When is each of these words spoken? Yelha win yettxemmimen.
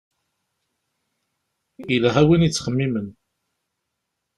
Yelha 1.91 2.21
win 2.27 2.45
yettxemmimen. 2.45 3.07